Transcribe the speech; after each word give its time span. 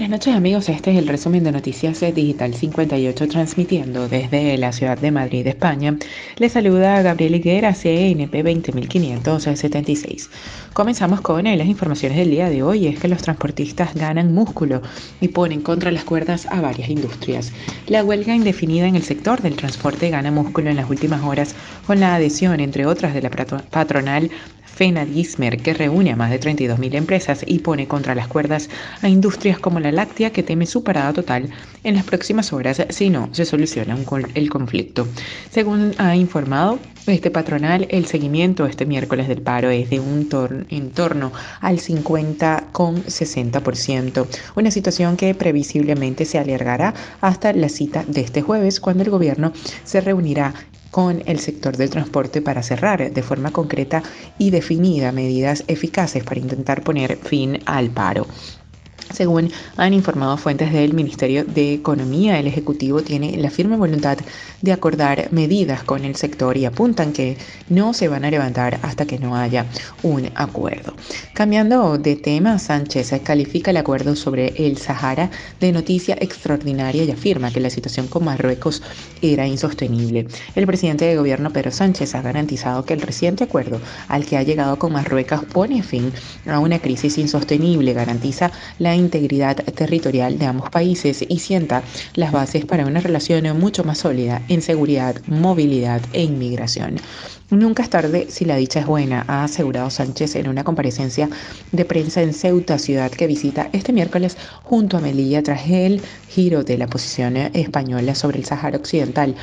Buenas 0.00 0.20
noches 0.20 0.34
amigos, 0.34 0.70
este 0.70 0.92
es 0.92 0.96
el 0.96 1.06
resumen 1.06 1.44
de 1.44 1.52
Noticias 1.52 2.00
Digital 2.00 2.54
58 2.54 3.28
transmitiendo 3.28 4.08
desde 4.08 4.56
la 4.56 4.72
ciudad 4.72 4.96
de 4.96 5.10
Madrid, 5.10 5.46
España. 5.46 5.94
Les 6.38 6.52
saluda 6.52 7.02
Gabriel 7.02 7.34
Higuera, 7.34 7.74
CNP 7.74 8.42
20576. 8.42 10.30
Comenzamos 10.72 11.20
con 11.20 11.44
las 11.44 11.66
informaciones 11.66 12.16
del 12.16 12.30
día 12.30 12.48
de 12.48 12.62
hoy, 12.62 12.86
es 12.86 12.98
que 12.98 13.08
los 13.08 13.20
transportistas 13.20 13.94
ganan 13.94 14.32
músculo 14.32 14.80
y 15.20 15.28
ponen 15.28 15.60
contra 15.60 15.90
las 15.90 16.04
cuerdas 16.04 16.46
a 16.46 16.62
varias 16.62 16.88
industrias. 16.88 17.52
La 17.86 18.02
huelga 18.02 18.34
indefinida 18.34 18.86
en 18.86 18.96
el 18.96 19.02
sector 19.02 19.42
del 19.42 19.56
transporte 19.56 20.08
gana 20.08 20.30
músculo 20.30 20.70
en 20.70 20.76
las 20.76 20.88
últimas 20.88 21.22
horas 21.22 21.54
con 21.86 22.00
la 22.00 22.14
adhesión, 22.14 22.60
entre 22.60 22.86
otras, 22.86 23.12
de 23.12 23.20
la 23.20 23.28
patronal 23.28 24.30
Fena 24.80 25.04
Gismer, 25.04 25.58
que 25.58 25.74
reúne 25.74 26.10
a 26.10 26.16
más 26.16 26.30
de 26.30 26.40
32.000 26.40 26.94
empresas 26.94 27.44
y 27.46 27.58
pone 27.58 27.86
contra 27.86 28.14
las 28.14 28.28
cuerdas 28.28 28.70
a 29.02 29.10
industrias 29.10 29.58
como 29.58 29.78
la 29.78 29.92
láctea 29.92 30.32
que 30.32 30.42
teme 30.42 30.64
su 30.64 30.82
parada 30.82 31.12
total 31.12 31.50
en 31.84 31.96
las 31.96 32.04
próximas 32.04 32.50
horas 32.54 32.82
si 32.88 33.10
no 33.10 33.28
se 33.32 33.44
soluciona 33.44 33.98
el 34.34 34.48
conflicto. 34.48 35.06
Según 35.50 35.92
ha 35.98 36.16
informado 36.16 36.78
este 37.06 37.30
patronal, 37.30 37.88
el 37.90 38.06
seguimiento 38.06 38.64
este 38.64 38.86
miércoles 38.86 39.28
del 39.28 39.42
paro 39.42 39.68
es 39.68 39.90
de 39.90 40.00
un 40.00 40.26
en 40.70 40.90
torno 40.92 41.30
al 41.60 41.78
50,60%, 41.78 44.26
una 44.54 44.70
situación 44.70 45.18
que 45.18 45.34
previsiblemente 45.34 46.24
se 46.24 46.38
alargará 46.38 46.94
hasta 47.20 47.52
la 47.52 47.68
cita 47.68 48.02
de 48.06 48.22
este 48.22 48.40
jueves 48.40 48.80
cuando 48.80 49.02
el 49.02 49.10
gobierno 49.10 49.52
se 49.84 50.00
reunirá 50.00 50.54
con 50.90 51.22
el 51.26 51.38
sector 51.38 51.76
del 51.76 51.90
transporte 51.90 52.42
para 52.42 52.62
cerrar 52.62 53.12
de 53.12 53.22
forma 53.22 53.50
concreta 53.50 54.02
y 54.38 54.50
definida 54.50 55.12
medidas 55.12 55.64
eficaces 55.68 56.24
para 56.24 56.40
intentar 56.40 56.82
poner 56.82 57.16
fin 57.16 57.58
al 57.66 57.90
paro. 57.90 58.26
Según 59.12 59.50
han 59.76 59.92
informado 59.92 60.36
fuentes 60.36 60.72
del 60.72 60.94
Ministerio 60.94 61.44
de 61.44 61.74
Economía, 61.74 62.38
el 62.38 62.46
Ejecutivo 62.46 63.02
tiene 63.02 63.36
la 63.36 63.50
firme 63.50 63.76
voluntad 63.76 64.18
de 64.62 64.72
acordar 64.72 65.28
medidas 65.32 65.82
con 65.82 66.04
el 66.04 66.14
sector 66.14 66.56
y 66.56 66.64
apuntan 66.64 67.12
que 67.12 67.36
no 67.68 67.92
se 67.92 68.08
van 68.08 68.24
a 68.24 68.30
levantar 68.30 68.78
hasta 68.82 69.06
que 69.06 69.18
no 69.18 69.36
haya 69.36 69.66
un 70.02 70.30
acuerdo. 70.36 70.94
Cambiando 71.34 71.98
de 71.98 72.16
tema, 72.16 72.58
Sánchez 72.58 73.12
califica 73.24 73.72
el 73.72 73.78
acuerdo 73.78 74.14
sobre 74.14 74.54
el 74.56 74.78
Sahara 74.78 75.30
de 75.58 75.72
noticia 75.72 76.16
extraordinaria 76.20 77.04
y 77.04 77.10
afirma 77.10 77.50
que 77.50 77.60
la 77.60 77.70
situación 77.70 78.06
con 78.06 78.24
Marruecos 78.24 78.82
era 79.22 79.46
insostenible. 79.46 80.28
El 80.54 80.66
presidente 80.66 81.04
de 81.04 81.16
gobierno 81.16 81.52
Pedro 81.52 81.72
Sánchez 81.72 82.14
ha 82.14 82.22
garantizado 82.22 82.84
que 82.84 82.94
el 82.94 83.00
reciente 83.00 83.44
acuerdo 83.44 83.80
al 84.08 84.24
que 84.24 84.36
ha 84.36 84.42
llegado 84.42 84.78
con 84.78 84.92
Marruecos 84.92 85.44
pone 85.52 85.82
fin 85.82 86.12
a 86.46 86.60
una 86.60 86.78
crisis 86.78 87.18
insostenible, 87.18 87.92
garantiza 87.92 88.52
la 88.78 88.94
integridad 89.00 89.56
territorial 89.56 90.38
de 90.38 90.46
ambos 90.46 90.70
países 90.70 91.24
y 91.28 91.38
sienta 91.40 91.82
las 92.14 92.32
bases 92.32 92.64
para 92.64 92.86
una 92.86 93.00
relación 93.00 93.58
mucho 93.58 93.84
más 93.84 93.98
sólida 93.98 94.42
en 94.48 94.62
seguridad, 94.62 95.16
movilidad 95.26 96.00
e 96.12 96.22
inmigración. 96.22 96.96
Nunca 97.50 97.82
es 97.82 97.90
tarde 97.90 98.26
si 98.28 98.44
la 98.44 98.54
dicha 98.54 98.78
es 98.78 98.86
buena, 98.86 99.24
ha 99.26 99.42
asegurado 99.42 99.90
Sánchez 99.90 100.36
en 100.36 100.48
una 100.48 100.62
comparecencia 100.62 101.28
de 101.72 101.84
prensa 101.84 102.22
en 102.22 102.32
Ceuta, 102.32 102.78
ciudad 102.78 103.10
que 103.10 103.26
visita 103.26 103.68
este 103.72 103.92
miércoles 103.92 104.36
junto 104.62 104.96
a 104.96 105.00
Melilla 105.00 105.42
tras 105.42 105.68
el 105.68 106.00
giro 106.28 106.62
de 106.62 106.78
la 106.78 106.86
posición 106.86 107.36
española 107.36 108.14
sobre 108.14 108.38
el 108.38 108.44
Sahara 108.44 108.76
Occidental 108.78 109.34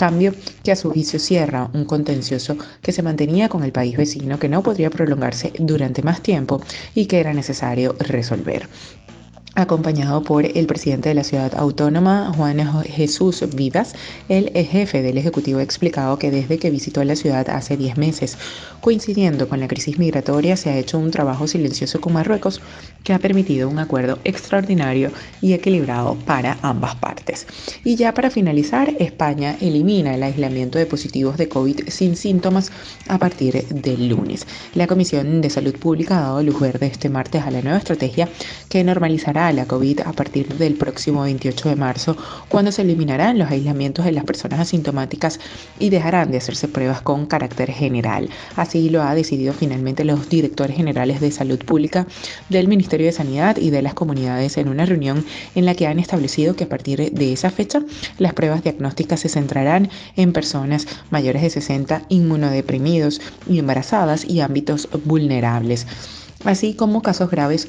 cambio 0.00 0.32
que 0.64 0.72
a 0.72 0.76
su 0.76 0.90
juicio 0.90 1.18
cierra 1.18 1.68
un 1.74 1.84
contencioso 1.84 2.56
que 2.80 2.90
se 2.90 3.02
mantenía 3.02 3.50
con 3.50 3.64
el 3.64 3.70
país 3.70 3.98
vecino 3.98 4.38
que 4.38 4.48
no 4.48 4.62
podría 4.62 4.88
prolongarse 4.88 5.52
durante 5.58 6.00
más 6.02 6.22
tiempo 6.22 6.62
y 6.94 7.04
que 7.04 7.20
era 7.20 7.34
necesario 7.34 7.94
resolver 7.98 8.66
acompañado 9.60 10.22
por 10.22 10.44
el 10.44 10.66
presidente 10.66 11.10
de 11.10 11.14
la 11.14 11.24
ciudad 11.24 11.52
autónoma, 11.56 12.32
Juan 12.36 12.58
Jesús 12.84 13.44
Vivas. 13.54 13.94
El 14.28 14.50
jefe 14.50 15.02
del 15.02 15.18
Ejecutivo 15.18 15.60
ha 15.60 15.62
explicado 15.62 16.18
que 16.18 16.30
desde 16.30 16.58
que 16.58 16.70
visitó 16.70 17.04
la 17.04 17.16
ciudad 17.16 17.48
hace 17.50 17.76
10 17.76 17.96
meses, 17.96 18.36
coincidiendo 18.80 19.48
con 19.48 19.60
la 19.60 19.68
crisis 19.68 19.98
migratoria, 19.98 20.56
se 20.56 20.70
ha 20.70 20.76
hecho 20.76 20.98
un 20.98 21.10
trabajo 21.10 21.46
silencioso 21.46 22.00
con 22.00 22.14
Marruecos 22.14 22.60
que 23.04 23.12
ha 23.12 23.18
permitido 23.18 23.68
un 23.68 23.78
acuerdo 23.78 24.18
extraordinario 24.24 25.10
y 25.40 25.52
equilibrado 25.52 26.16
para 26.26 26.58
ambas 26.62 26.96
partes. 26.96 27.46
Y 27.84 27.96
ya 27.96 28.12
para 28.14 28.30
finalizar, 28.30 28.94
España 28.98 29.56
elimina 29.60 30.14
el 30.14 30.22
aislamiento 30.22 30.78
de 30.78 30.86
positivos 30.86 31.36
de 31.36 31.48
COVID 31.48 31.88
sin 31.88 32.16
síntomas 32.16 32.72
a 33.08 33.18
partir 33.18 33.66
del 33.68 34.08
lunes. 34.08 34.46
La 34.74 34.86
Comisión 34.86 35.40
de 35.40 35.50
Salud 35.50 35.74
Pública 35.76 36.18
ha 36.18 36.22
dado 36.22 36.42
luz 36.42 36.60
verde 36.60 36.86
este 36.86 37.08
martes 37.08 37.42
a 37.42 37.50
la 37.50 37.62
nueva 37.62 37.78
estrategia 37.78 38.28
que 38.68 38.84
normalizará 38.84 39.49
la 39.52 39.66
COVID 39.66 40.00
a 40.00 40.12
partir 40.12 40.54
del 40.56 40.74
próximo 40.74 41.22
28 41.22 41.68
de 41.68 41.76
marzo, 41.76 42.16
cuando 42.48 42.72
se 42.72 42.82
eliminarán 42.82 43.38
los 43.38 43.50
aislamientos 43.50 44.04
de 44.04 44.12
las 44.12 44.24
personas 44.24 44.60
asintomáticas 44.60 45.40
y 45.78 45.90
dejarán 45.90 46.30
de 46.30 46.38
hacerse 46.38 46.68
pruebas 46.68 47.02
con 47.02 47.26
carácter 47.26 47.70
general. 47.70 48.28
Así 48.56 48.90
lo 48.90 49.02
ha 49.02 49.14
decidido 49.14 49.52
finalmente 49.52 50.04
los 50.04 50.28
directores 50.28 50.76
generales 50.76 51.20
de 51.20 51.30
salud 51.30 51.58
pública 51.58 52.06
del 52.48 52.68
Ministerio 52.68 53.06
de 53.06 53.12
Sanidad 53.12 53.56
y 53.56 53.70
de 53.70 53.82
las 53.82 53.94
comunidades 53.94 54.56
en 54.56 54.68
una 54.68 54.86
reunión 54.86 55.24
en 55.54 55.66
la 55.66 55.74
que 55.74 55.86
han 55.86 55.98
establecido 55.98 56.56
que 56.56 56.64
a 56.64 56.68
partir 56.68 57.12
de 57.12 57.32
esa 57.32 57.50
fecha 57.50 57.82
las 58.18 58.34
pruebas 58.34 58.62
diagnósticas 58.62 59.20
se 59.20 59.28
centrarán 59.28 59.90
en 60.16 60.32
personas 60.32 60.86
mayores 61.10 61.42
de 61.42 61.50
60, 61.50 62.02
inmunodeprimidos 62.08 63.20
y 63.48 63.58
embarazadas 63.58 64.24
y 64.24 64.40
ámbitos 64.40 64.88
vulnerables 65.04 65.86
así 66.44 66.74
como 66.74 67.02
casos 67.02 67.30
graves 67.30 67.68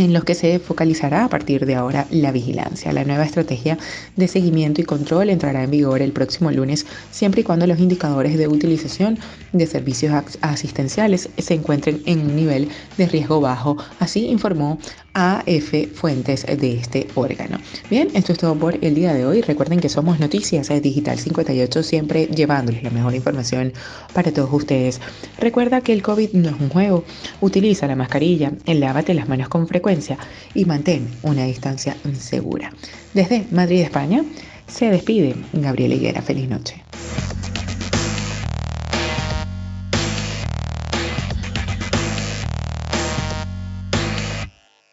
en 0.00 0.12
los 0.12 0.24
que 0.24 0.34
se 0.34 0.58
focalizará 0.58 1.24
a 1.24 1.28
partir 1.28 1.66
de 1.66 1.74
ahora 1.74 2.06
la 2.10 2.32
vigilancia. 2.32 2.92
La 2.92 3.04
nueva 3.04 3.24
estrategia 3.24 3.78
de 4.16 4.28
seguimiento 4.28 4.80
y 4.80 4.84
control 4.84 5.30
entrará 5.30 5.62
en 5.62 5.70
vigor 5.70 6.02
el 6.02 6.12
próximo 6.12 6.50
lunes, 6.50 6.86
siempre 7.10 7.42
y 7.42 7.44
cuando 7.44 7.66
los 7.66 7.78
indicadores 7.78 8.38
de 8.38 8.48
utilización 8.48 9.18
de 9.52 9.66
servicios 9.66 10.12
asistenciales 10.40 11.28
se 11.36 11.54
encuentren 11.54 12.02
en 12.06 12.20
un 12.20 12.36
nivel 12.36 12.68
de 12.96 13.06
riesgo 13.06 13.40
bajo, 13.40 13.76
así 13.98 14.26
informó 14.26 14.78
AF 15.12 15.74
Fuentes 15.94 16.46
de 16.46 16.74
este 16.74 17.08
órgano. 17.14 17.58
Bien, 17.90 18.08
esto 18.14 18.32
es 18.32 18.38
todo 18.38 18.54
por 18.54 18.78
el 18.80 18.94
día 18.94 19.12
de 19.12 19.26
hoy. 19.26 19.42
Recuerden 19.42 19.80
que 19.80 19.88
somos 19.88 20.20
Noticias 20.20 20.68
Digital 20.80 21.18
58, 21.18 21.82
siempre 21.82 22.26
llevándoles 22.26 22.82
la 22.82 22.90
mejor 22.90 23.14
información 23.14 23.72
para 24.14 24.32
todos 24.32 24.52
ustedes. 24.52 25.00
Recuerda 25.38 25.80
que 25.80 25.92
el 25.92 26.02
COVID 26.02 26.32
no 26.34 26.50
es 26.50 26.60
un 26.60 26.68
juego. 26.68 27.04
Utiliza 27.40 27.86
la 27.88 27.96
mascarilla, 27.96 28.52
lávate 28.66 29.14
las 29.14 29.28
manos 29.28 29.48
con 29.48 29.66
y 30.54 30.64
mantén 30.64 31.08
una 31.22 31.44
distancia 31.44 31.96
segura. 32.18 32.72
Desde 33.14 33.46
Madrid, 33.50 33.82
España, 33.82 34.24
se 34.66 34.90
despide 34.90 35.34
Gabriel 35.52 35.92
Higuera. 35.92 36.22
Feliz 36.22 36.48
noche. 36.48 36.82